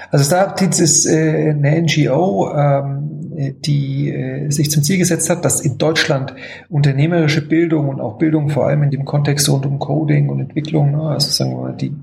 [0.10, 5.46] Also Startup Teens ist äh, eine NGO, ähm, die äh, sich zum Ziel gesetzt hat,
[5.46, 6.34] dass in Deutschland
[6.68, 10.94] unternehmerische Bildung und auch Bildung vor allem in dem Kontext rund um Coding und Entwicklung,
[10.94, 11.94] ne, also sagen wir mal die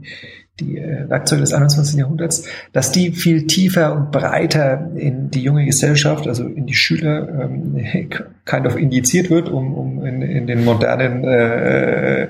[0.61, 1.99] die äh, Werkzeuge des 21.
[1.99, 7.29] Jahrhunderts, dass die viel tiefer und breiter in die junge Gesellschaft, also in die Schüler,
[7.29, 7.77] ähm,
[8.45, 12.29] kind of indiziert wird, um, um in, in den modernen äh,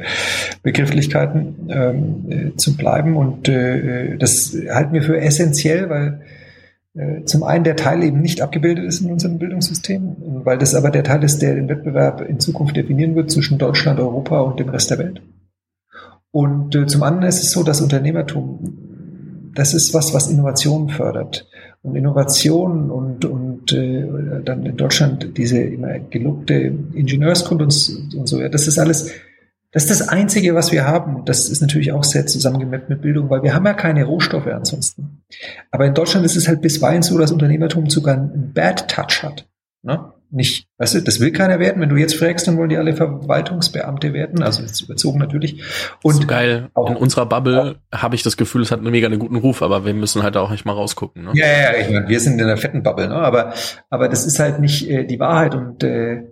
[0.63, 3.17] Begrifflichkeiten ähm, äh, zu bleiben.
[3.17, 6.21] Und das halten wir für essentiell, weil
[7.25, 11.03] zum einen der Teil eben nicht abgebildet ist in unserem Bildungssystem, weil das aber der
[11.03, 14.91] Teil ist, der den Wettbewerb in Zukunft definieren wird zwischen Deutschland, Europa und dem Rest
[14.91, 15.21] der Welt.
[16.35, 21.49] Und äh, zum anderen ist es so, dass Unternehmertum, das ist was, was Innovation fördert.
[21.83, 24.05] Und Innovation und, und äh,
[24.45, 26.55] dann in Deutschland diese immer gelobte
[26.93, 29.13] Ingenieurskunde und, und so, ja, das ist alles,
[29.71, 31.25] das ist das Einzige, was wir haben.
[31.25, 35.23] Das ist natürlich auch sehr zusammengemetzt mit Bildung, weil wir haben ja keine Rohstoffe ansonsten.
[35.71, 39.47] Aber in Deutschland ist es halt bisweilen so, dass Unternehmertum sogar einen Bad Touch hat.
[39.83, 40.01] Ne?
[40.35, 41.81] Nicht, weißt du, das will keiner werden.
[41.81, 45.63] Wenn du jetzt fragst, dann wollen die alle Verwaltungsbeamte werden, also jetzt überzogen natürlich.
[46.03, 46.69] Und so geil.
[46.75, 49.63] Auch, in unserer Bubble habe ich das Gefühl, es hat einen mega einen guten Ruf,
[49.63, 51.25] aber wir müssen halt auch nicht mal rausgucken.
[51.25, 51.31] Ne?
[51.35, 53.17] Ja, ja, ich meine, wir sind in der fetten Bubble, ne?
[53.17, 53.55] aber,
[53.91, 56.25] aber das ist halt nicht äh, die Wahrheit und äh,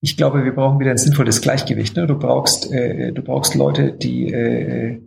[0.00, 1.96] ich glaube, wir brauchen wieder ein sinnvolles Gleichgewicht.
[1.96, 2.06] Ne?
[2.06, 5.00] Du brauchst, äh, du brauchst Leute, die äh,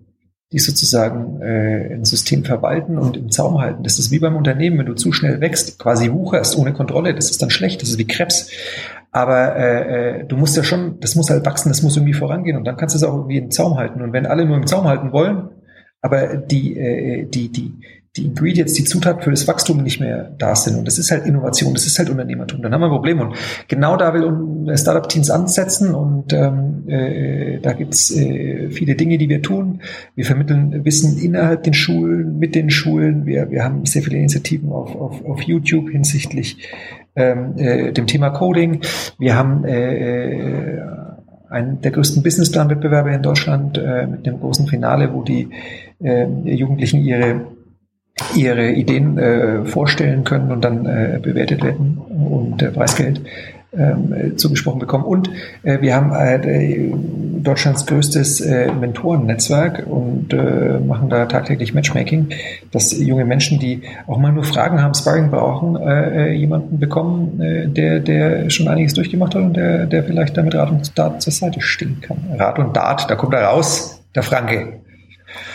[0.54, 3.84] die sozusagen äh, ein System verwalten und im Zaum halten.
[3.84, 7.32] Das ist wie beim Unternehmen, wenn du zu schnell wächst, quasi wucherst ohne Kontrolle, das
[7.32, 8.50] ist dann schlecht, das ist wie Krebs.
[9.12, 12.56] Aber äh, äh, du musst ja schon, das muss halt wachsen, das muss irgendwie vorangehen
[12.56, 14.02] und dann kannst du es auch irgendwie im Zaum halten.
[14.02, 15.50] Und wenn alle nur im Zaum halten wollen,
[16.02, 17.74] aber die, äh, die, die,
[18.16, 20.78] die Ingredients, die Zutaten für das Wachstum nicht mehr da sind.
[20.78, 22.62] Und das ist halt Innovation, das ist halt Unternehmertum.
[22.62, 23.20] Dann haben wir ein Problem.
[23.20, 23.36] Und
[23.68, 25.96] genau da will Startup-Teams ansetzen.
[25.96, 29.82] Und ähm, äh, da gibt's äh, viele Dinge, die wir tun.
[30.16, 33.26] Wir vermitteln Wissen innerhalb den Schulen, mit den Schulen.
[33.26, 36.70] Wir, wir haben sehr viele Initiativen auf, auf, auf YouTube hinsichtlich
[37.16, 38.82] ähm, äh, dem Thema Coding.
[39.18, 40.82] Wir haben äh, äh
[41.50, 45.50] einen der größten Businessplan-Wettbewerbe in Deutschland äh, mit dem großen Finale, wo die
[46.02, 47.42] äh, Jugendlichen ihre
[48.36, 53.22] ihre Ideen äh, vorstellen können und dann äh, bewertet werden und äh, Preisgeld
[53.76, 55.04] ähm, zugesprochen bekommen.
[55.04, 55.30] Und
[55.64, 56.92] äh, wir haben äh,
[57.42, 62.30] Deutschlands größtes äh, Mentorennetzwerk und äh, machen da tagtäglich Matchmaking,
[62.72, 67.42] dass junge Menschen, die auch mal nur Fragen haben, Sparring brauchen, äh, äh, jemanden bekommen,
[67.42, 71.22] äh, der, der schon einiges durchgemacht hat und der, der vielleicht damit Rat und Tat
[71.22, 72.18] zur Seite stehen kann.
[72.38, 74.82] Rat und Tat, da kommt er raus, der Franke.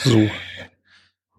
[0.01, 0.19] So.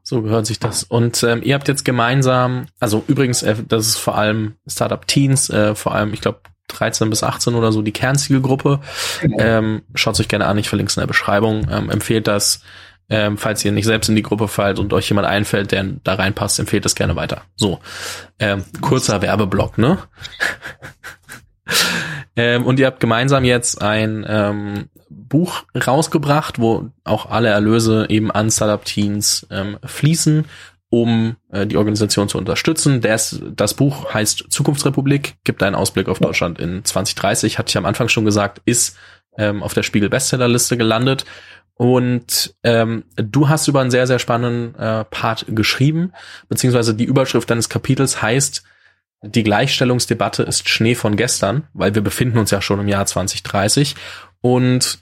[0.09, 0.81] So gehört sich das.
[0.81, 5.51] Und ähm, ihr habt jetzt gemeinsam, also übrigens, äh, das ist vor allem Startup Teens,
[5.51, 8.79] äh, vor allem, ich glaube, 13 bis 18 oder so die Kernzielgruppe.
[9.21, 9.37] Genau.
[9.39, 11.67] Ähm, Schaut euch gerne an, ich verlinke es in der Beschreibung.
[11.69, 12.63] Ähm, empfehlt das,
[13.07, 16.15] ähm, falls ihr nicht selbst in die Gruppe fallt und euch jemand einfällt, der da
[16.15, 17.43] reinpasst, empfehlt das gerne weiter.
[17.55, 17.79] So,
[18.39, 19.99] ähm, kurzer Werbeblock, ne?
[22.35, 28.31] Ähm, und ihr habt gemeinsam jetzt ein ähm, Buch rausgebracht, wo auch alle Erlöse eben
[28.31, 30.45] an Startup Teens ähm, fließen
[30.89, 33.01] um äh, die Organisation zu unterstützen.
[33.01, 37.85] Das, das Buch heißt Zukunftsrepublik, gibt einen Ausblick auf Deutschland in 2030, hatte ich am
[37.85, 38.97] Anfang schon gesagt, ist
[39.37, 41.25] ähm, auf der Spiegel Bestsellerliste gelandet.
[41.75, 46.11] Und ähm, du hast über einen sehr, sehr spannenden äh, Part geschrieben,
[46.49, 48.63] beziehungsweise die Überschrift deines Kapitels heißt,
[49.21, 53.95] die Gleichstellungsdebatte ist Schnee von gestern, weil wir befinden uns ja schon im Jahr 2030.
[54.41, 54.99] Und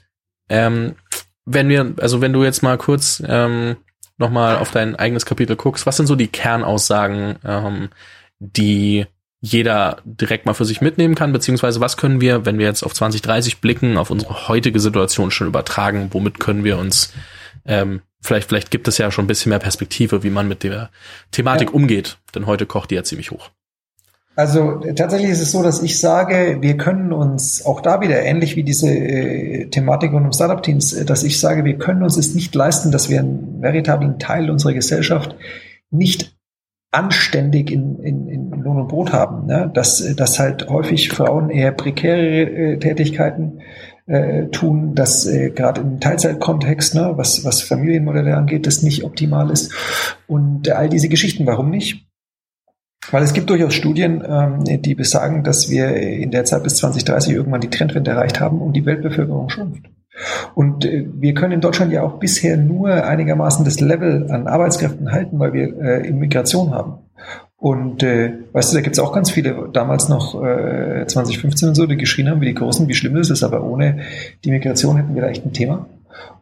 [0.48, 0.96] ähm,
[1.44, 3.76] wenn wir, also wenn du jetzt mal kurz ähm,
[4.16, 7.88] nochmal auf dein eigenes Kapitel guckst, was sind so die Kernaussagen, ähm,
[8.40, 9.06] die
[9.40, 12.92] jeder direkt mal für sich mitnehmen kann, beziehungsweise was können wir, wenn wir jetzt auf
[12.92, 17.12] 2030 blicken, auf unsere heutige Situation schon übertragen, womit können wir uns,
[17.64, 20.90] ähm, vielleicht, vielleicht gibt es ja schon ein bisschen mehr Perspektive, wie man mit der
[21.30, 21.74] Thematik ja.
[21.74, 23.50] umgeht, denn heute kocht die ja ziemlich hoch.
[24.38, 28.54] Also tatsächlich ist es so, dass ich sage, wir können uns auch da wieder ähnlich
[28.54, 32.36] wie diese äh, Thematik und um Startup-Teams, äh, dass ich sage, wir können uns es
[32.36, 35.34] nicht leisten, dass wir einen veritablen Teil unserer Gesellschaft
[35.90, 36.36] nicht
[36.92, 39.46] anständig in, in, in Lohn und Brot haben.
[39.46, 39.72] Ne?
[39.74, 43.62] Dass, dass halt häufig Frauen eher prekäre äh, Tätigkeiten
[44.06, 49.50] äh, tun, dass äh, gerade im Teilzeitkontext, ne, was, was Familienmodelle angeht, das nicht optimal
[49.50, 49.72] ist.
[50.28, 52.07] Und äh, all diese Geschichten, warum nicht?
[53.10, 57.34] Weil es gibt durchaus Studien, ähm, die besagen, dass wir in der Zeit bis 2030
[57.34, 59.84] irgendwann die Trendwende erreicht haben und die Weltbevölkerung schrumpft.
[60.54, 65.12] Und äh, wir können in Deutschland ja auch bisher nur einigermaßen das Level an Arbeitskräften
[65.12, 66.98] halten, weil wir äh, Immigration haben.
[67.56, 71.74] Und äh, weißt du, da gibt es auch ganz viele, damals noch äh, 2015 und
[71.74, 74.00] so, die geschrien haben, wie die Großen, wie schlimm ist es, aber ohne
[74.44, 75.86] die Migration hätten wir da echt ein Thema.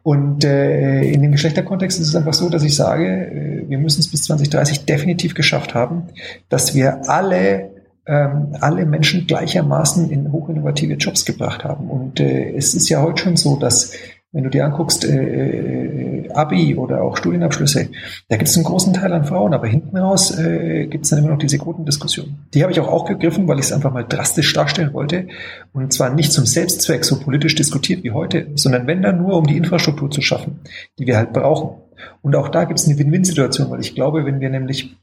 [0.03, 3.99] Und äh, in dem Geschlechterkontext ist es einfach so, dass ich sage, äh, wir müssen
[3.99, 6.03] es bis 2030 definitiv geschafft haben,
[6.49, 7.71] dass wir alle
[8.07, 11.89] ähm, alle Menschen gleichermaßen in hochinnovative Jobs gebracht haben.
[11.89, 13.91] Und äh, es ist ja heute schon so, dass
[14.37, 17.89] wenn du dir anguckst, äh, äh, Abi oder auch Studienabschlüsse,
[18.29, 21.19] da gibt es einen großen Teil an Frauen, aber hinten raus äh, gibt es dann
[21.19, 22.37] immer noch diese Quotendiskussion.
[22.53, 25.27] Die habe ich auch aufgegriffen, weil ich es einfach mal drastisch darstellen wollte.
[25.73, 29.47] Und zwar nicht zum Selbstzweck so politisch diskutiert wie heute, sondern wenn dann nur, um
[29.47, 30.59] die Infrastruktur zu schaffen,
[30.99, 31.81] die wir halt brauchen.
[32.21, 34.95] Und auch da gibt es eine Win-Win-Situation, weil ich glaube, wenn wir nämlich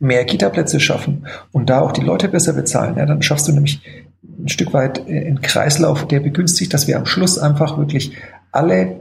[0.00, 3.80] mehr Kita-Plätze schaffen und da auch die Leute besser bezahlen, ja, dann schaffst du nämlich
[4.38, 8.12] ein Stück weit einen Kreislauf, der begünstigt, dass wir am Schluss einfach wirklich
[8.54, 9.00] alle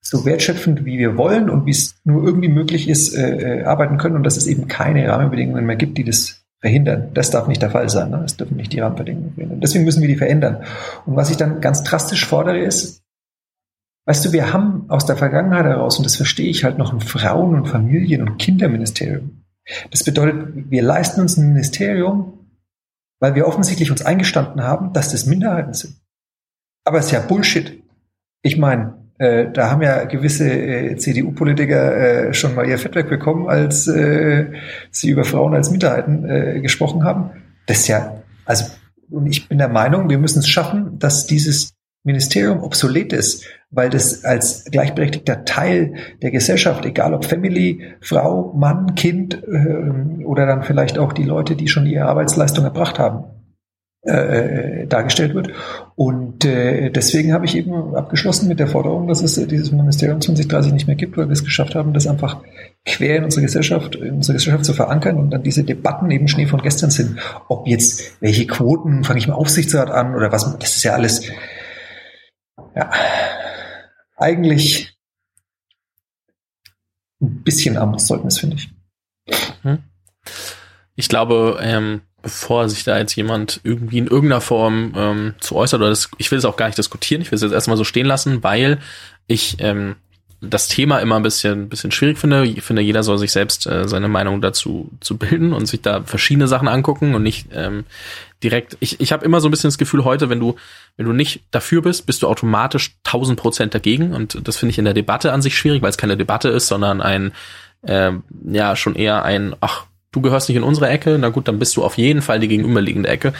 [0.00, 3.96] so wertschöpfend, wie wir wollen und wie es nur irgendwie möglich ist, äh, äh, arbeiten
[3.96, 7.10] können und dass es eben keine Rahmenbedingungen mehr gibt, die das verhindern.
[7.14, 8.10] Das darf nicht der Fall sein.
[8.10, 8.22] Ne?
[8.24, 9.60] Es dürfen nicht die Rahmenbedingungen verhindern.
[9.60, 10.64] Deswegen müssen wir die verändern.
[11.06, 13.02] Und was ich dann ganz drastisch fordere, ist,
[14.06, 17.00] weißt du, wir haben aus der Vergangenheit heraus, und das verstehe ich halt noch, ein
[17.00, 19.44] Frauen- und Familien- und Kinderministerium.
[19.90, 22.46] Das bedeutet, wir leisten uns ein Ministerium,
[23.20, 25.96] weil wir offensichtlich uns eingestanden haben, dass das Minderheiten sind.
[26.84, 27.83] Aber es ist ja Bullshit.
[28.44, 33.48] Ich meine, äh, da haben ja gewisse äh, CDU-Politiker äh, schon mal ihr Fettwerk bekommen,
[33.48, 34.52] als äh,
[34.90, 37.30] sie über Frauen als Minderheiten äh, gesprochen haben.
[37.66, 38.66] Das ist ja, also,
[39.10, 43.88] und ich bin der Meinung, wir müssen es schaffen, dass dieses Ministerium obsolet ist, weil
[43.88, 50.64] das als gleichberechtigter Teil der Gesellschaft, egal ob Family, Frau, Mann, Kind äh, oder dann
[50.64, 53.24] vielleicht auch die Leute, die schon ihre Arbeitsleistung erbracht haben,
[54.06, 55.48] äh, äh, dargestellt wird.
[55.96, 60.74] Und äh, deswegen habe ich eben abgeschlossen mit der Forderung, dass es dieses Ministerium 2030
[60.74, 62.42] nicht mehr gibt, weil wir es geschafft haben, das einfach
[62.84, 66.44] quer in unsere Gesellschaft, in unsere Gesellschaft zu verankern und dann diese Debatten eben Schnee
[66.44, 67.18] von gestern sind.
[67.48, 71.22] Ob jetzt welche Quoten, fange ich mal Aufsichtsrat an oder was, das ist ja alles
[72.74, 72.90] ja,
[74.16, 74.98] eigentlich
[77.22, 78.68] ein bisschen Armutszeugnis, finde ich.
[79.62, 79.82] Hm.
[80.94, 85.80] Ich glaube, ähm, bevor sich da jetzt jemand irgendwie in irgendeiner Form ähm, zu äußert,
[85.80, 87.84] oder das, ich will es auch gar nicht diskutieren, ich will es jetzt erstmal so
[87.84, 88.78] stehen lassen, weil
[89.26, 89.96] ich ähm,
[90.40, 92.44] das Thema immer ein bisschen, bisschen schwierig finde.
[92.46, 96.02] Ich finde, jeder soll sich selbst äh, seine Meinung dazu zu bilden und sich da
[96.02, 97.84] verschiedene Sachen angucken und nicht ähm,
[98.42, 98.76] direkt.
[98.80, 100.56] Ich, ich habe immer so ein bisschen das Gefühl heute, wenn du,
[100.96, 104.14] wenn du nicht dafür bist, bist du automatisch 1000 Prozent dagegen.
[104.14, 106.68] Und das finde ich in der Debatte an sich schwierig, weil es keine Debatte ist,
[106.68, 107.32] sondern ein,
[107.86, 111.58] ähm, ja, schon eher ein, ach, du gehörst nicht in unsere Ecke, na gut, dann
[111.58, 113.32] bist du auf jeden Fall die gegenüberliegende Ecke.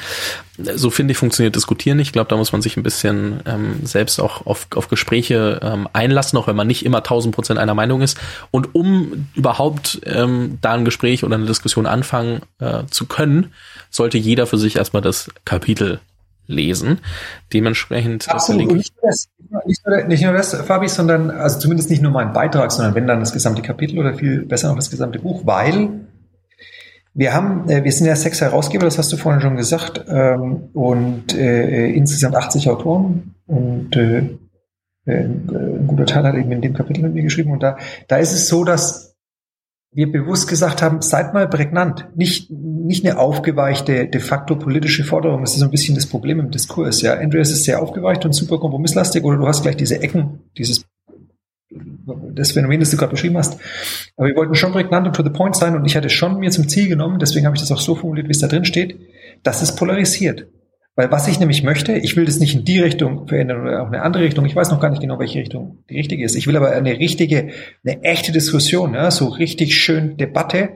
[0.58, 2.08] So finde ich, funktioniert Diskutieren nicht.
[2.08, 5.88] Ich glaube, da muss man sich ein bisschen ähm, selbst auch auf, auf Gespräche ähm,
[5.92, 8.18] einlassen, auch wenn man nicht immer 1000 Prozent einer Meinung ist.
[8.50, 13.52] Und um überhaupt ähm, da ein Gespräch oder eine Diskussion anfangen äh, zu können,
[13.90, 16.00] sollte jeder für sich erstmal das Kapitel
[16.46, 16.98] lesen.
[17.52, 18.28] Dementsprechend.
[18.28, 18.72] Absolut.
[18.72, 19.28] Nicht nur, das,
[19.66, 23.06] nicht, nur, nicht nur das, Fabi, sondern also zumindest nicht nur mein Beitrag, sondern wenn
[23.06, 26.00] dann das gesamte Kapitel oder viel besser noch das gesamte Buch, weil
[27.14, 30.68] wir haben, äh, wir sind ja sechs Herausgeber, das hast du vorhin schon gesagt, ähm,
[30.72, 34.18] und äh, insgesamt 80 Autoren und äh,
[35.06, 38.16] äh, ein guter Teil hat eben in dem Kapitel mit mir geschrieben und da, da
[38.16, 39.14] ist es so, dass
[39.94, 42.08] wir bewusst gesagt haben, seid mal prägnant.
[42.16, 45.42] Nicht, nicht eine aufgeweichte, de facto politische Forderung.
[45.42, 47.00] Das ist so ein bisschen das Problem im Diskurs.
[47.00, 50.84] Ja, es ist sehr aufgeweicht und super kompromisslastig oder du hast gleich diese Ecken, dieses
[52.34, 53.58] das Phänomen, das du gerade beschrieben hast.
[54.16, 56.50] Aber wir wollten schon prägnant und to the point sein und ich hatte schon mir
[56.50, 58.98] zum Ziel genommen, deswegen habe ich das auch so formuliert, wie es da drin steht,
[59.42, 60.46] dass es polarisiert.
[60.96, 63.88] Weil was ich nämlich möchte, ich will das nicht in die Richtung verändern oder auch
[63.88, 64.46] eine andere Richtung.
[64.46, 66.36] Ich weiß noch gar nicht genau, welche Richtung die richtige ist.
[66.36, 67.48] Ich will aber eine richtige,
[67.84, 70.70] eine echte Diskussion, ja, so richtig schön Debatte.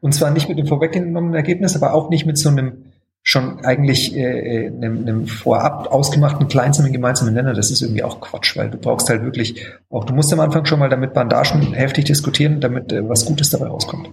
[0.00, 2.87] Und zwar nicht mit dem vorweggenommenen Ergebnis, aber auch nicht mit so einem
[3.28, 8.22] schon eigentlich äh, äh, einem, einem vorab ausgemachten kleinsamen gemeinsamen Nenner, das ist irgendwie auch
[8.22, 11.74] Quatsch, weil du brauchst halt wirklich, auch du musst am Anfang schon mal damit Bandagen
[11.74, 14.08] heftig diskutieren, damit äh, was Gutes dabei rauskommt.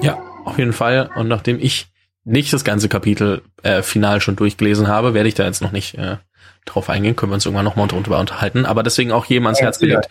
[0.00, 1.10] Ja, auf jeden Fall.
[1.14, 1.88] Und nachdem ich
[2.24, 5.98] nicht das ganze Kapitel äh, final schon durchgelesen habe, werde ich da jetzt noch nicht
[5.98, 6.16] äh,
[6.64, 8.64] drauf eingehen, können wir uns irgendwann nochmal drüber unterhalten.
[8.64, 10.08] Aber deswegen auch jedem ans Herz gelegt,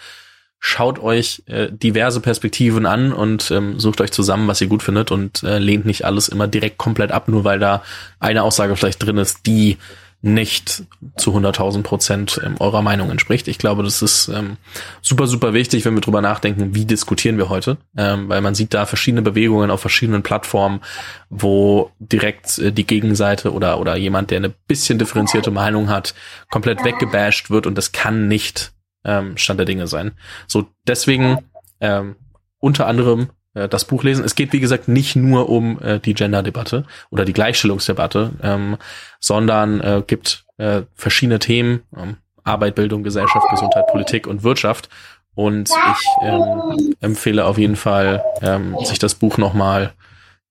[0.60, 5.12] schaut euch äh, diverse Perspektiven an und ähm, sucht euch zusammen, was ihr gut findet
[5.12, 7.84] und äh, lehnt nicht alles immer direkt komplett ab, nur weil da
[8.20, 9.78] eine Aussage vielleicht drin ist, die
[10.26, 10.84] nicht
[11.18, 13.48] zu 100.000 Prozent ähm, eurer Meinung entspricht.
[13.48, 14.58] Ich glaube, das ist ähm,
[15.04, 18.74] super, super wichtig, wenn wir drüber nachdenken, wie diskutieren wir heute, ähm, weil man sieht
[18.74, 20.82] da verschiedene Bewegungen auf verschiedenen Plattformen,
[21.30, 26.15] wo direkt äh, die Gegenseite oder, oder jemand, der eine bisschen differenzierte Meinung hat,
[26.50, 28.74] komplett weggebasht wird und das kann nicht
[29.06, 30.12] ähm, Stand der Dinge sein.
[30.48, 31.39] So, deswegen
[31.80, 32.15] ähm,
[32.60, 34.24] unter anderem äh, das Buch lesen.
[34.24, 38.78] Es geht, wie gesagt, nicht nur um äh, die Gender-Debatte oder die Gleichstellungsdebatte, ähm,
[39.20, 44.89] sondern äh, gibt äh, verschiedene Themen, ähm, Arbeit, Bildung, Gesellschaft, Gesundheit, Politik und Wirtschaft.
[45.34, 49.94] Und ich ähm, empfehle auf jeden Fall, ähm, sich das Buch nochmal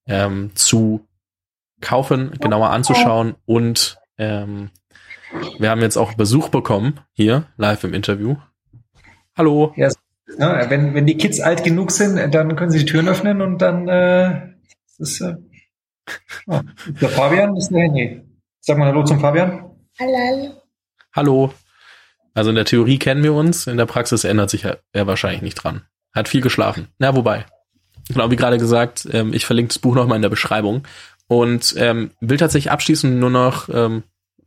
[0.06, 1.06] ähm, zu
[1.80, 4.70] kaufen, genauer anzuschauen und ähm,
[5.58, 8.36] wir haben jetzt auch Besuch bekommen, hier, live im Interview.
[9.36, 9.72] Hallo.
[9.76, 9.90] Ja,
[10.38, 13.58] ja, wenn, wenn die Kids alt genug sind, dann können sie die Türen öffnen und
[13.58, 14.54] dann äh,
[14.98, 15.36] ist äh,
[16.46, 16.60] oh,
[17.00, 18.22] der Fabian, ist der Henry.
[18.60, 19.70] Sag mal Hallo zum Fabian.
[19.98, 20.62] Hallo.
[21.12, 21.54] Hallo.
[22.32, 25.54] Also in der Theorie kennen wir uns, in der Praxis ändert sich er wahrscheinlich nicht
[25.54, 25.82] dran.
[26.12, 26.88] Hat viel geschlafen.
[26.98, 27.46] Na, wobei.
[28.08, 30.82] Genau, wie gerade gesagt, ähm, ich verlinke das Buch nochmal in der Beschreibung
[31.26, 34.02] und ähm, will tatsächlich abschließend nur noch ähm,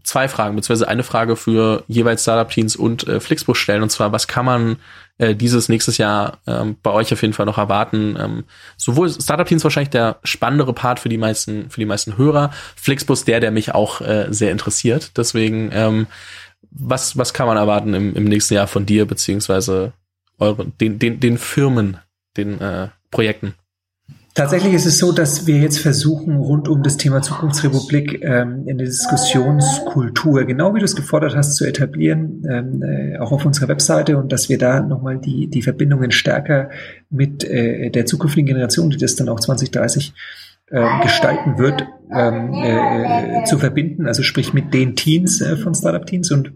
[0.07, 3.83] zwei Fragen, beziehungsweise eine Frage für jeweils Startup-Teams und äh, Flixbus stellen.
[3.83, 4.77] Und zwar, was kann man
[5.17, 8.17] äh, dieses nächstes Jahr ähm, bei euch auf jeden Fall noch erwarten?
[8.17, 8.45] Ähm,
[8.77, 13.41] sowohl Startup-Teams wahrscheinlich der spannendere Part für die meisten, für die meisten Hörer, Flixbus der,
[13.41, 15.11] der mich auch äh, sehr interessiert.
[15.17, 16.07] Deswegen, ähm,
[16.71, 19.91] was, was kann man erwarten im, im nächsten Jahr von dir, beziehungsweise
[20.39, 21.97] eure, den, den, den Firmen,
[22.37, 23.55] den äh, Projekten?
[24.37, 28.83] Tatsächlich ist es so, dass wir jetzt versuchen, rund um das Thema Zukunftsrepublik ähm, eine
[28.83, 34.15] Diskussionskultur, genau wie du es gefordert hast, zu etablieren, ähm, äh, auch auf unserer Webseite
[34.15, 36.69] und dass wir da nochmal die, die Verbindungen stärker
[37.09, 40.13] mit äh, der zukünftigen Generation, die das dann auch 2030
[40.67, 46.29] äh, gestalten wird, ähm, äh, zu verbinden, also sprich mit den Teams äh, von Startup-Teams
[46.29, 46.51] und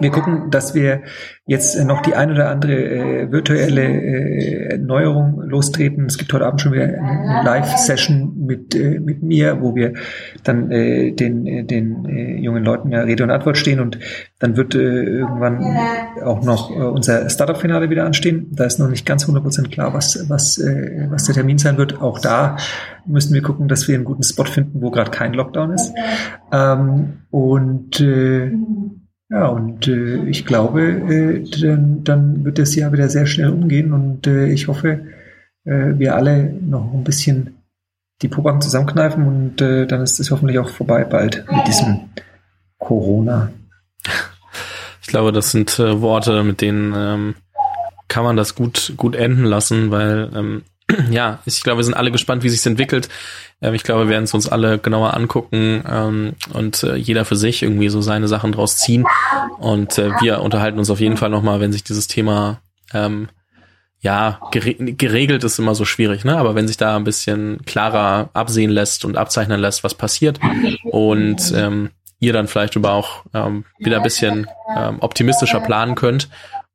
[0.00, 1.02] wir gucken, dass wir
[1.46, 6.06] jetzt noch die ein oder andere äh, virtuelle äh, Neuerung lostreten.
[6.06, 9.94] Es gibt heute Abend schon wieder eine Live-Session mit, äh, mit mir, wo wir
[10.42, 13.98] dann äh, den, äh, den äh, jungen Leuten ja Rede und Antwort stehen und
[14.40, 15.64] dann wird äh, irgendwann
[16.22, 18.48] auch noch äh, unser Startup-Finale wieder anstehen.
[18.50, 22.02] Da ist noch nicht ganz 100% klar, was, was, äh, was der Termin sein wird.
[22.02, 22.56] Auch da
[23.06, 25.92] müssen wir gucken, dass wir einen guten Spot finden, wo gerade kein Lockdown ist.
[26.52, 28.50] Ähm, und äh,
[29.28, 33.92] ja, und äh, ich glaube, äh, dann, dann wird das Jahr wieder sehr schnell umgehen
[33.92, 35.06] und äh, ich hoffe,
[35.64, 37.56] äh, wir alle noch ein bisschen
[38.22, 42.08] die Pobacken zusammenkneifen und äh, dann ist es hoffentlich auch vorbei bald mit diesem
[42.78, 43.50] Corona.
[45.02, 47.34] Ich glaube, das sind äh, Worte, mit denen ähm,
[48.08, 50.62] kann man das gut gut enden lassen, weil ähm,
[51.10, 53.08] ja, ich glaube, wir sind alle gespannt, wie sich entwickelt.
[53.60, 57.36] Ähm, ich glaube, wir werden es uns alle genauer angucken ähm, und äh, jeder für
[57.36, 59.04] sich irgendwie so seine Sachen draus ziehen.
[59.58, 62.60] Und äh, wir unterhalten uns auf jeden Fall nochmal, wenn sich dieses Thema
[62.92, 63.28] ähm,
[64.00, 66.36] ja, geregelt ist immer so schwierig, ne?
[66.36, 70.38] Aber wenn sich da ein bisschen klarer absehen lässt und abzeichnen lässt, was passiert
[70.84, 76.28] und ähm, ihr dann vielleicht über auch ähm, wieder ein bisschen ähm, optimistischer planen könnt.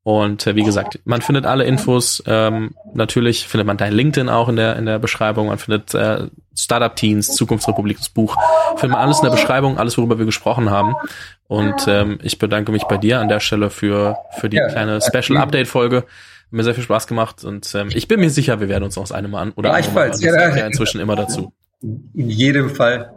[0.03, 2.23] Und äh, wie gesagt, man findet alle Infos.
[2.25, 5.47] Ähm, natürlich findet man dein LinkedIn auch in der in der Beschreibung.
[5.47, 8.35] Man findet äh, Startup Teens, Zukunftsrepublik, das Buch.
[8.77, 10.95] Findet man alles in der Beschreibung, alles worüber wir gesprochen haben.
[11.47, 14.99] Und ähm, ich bedanke mich bei dir an der Stelle für für die ja, kleine
[15.01, 16.05] Special Update Folge
[16.51, 19.03] mir sehr viel Spaß gemacht und ähm, ich bin mir sicher, wir werden uns noch
[19.03, 21.53] das eine Mal an oder Gleichfalls, ja, ja inzwischen immer dazu.
[21.81, 23.13] In jedem Fall.